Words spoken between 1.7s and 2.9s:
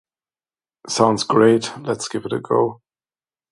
let's give it a go!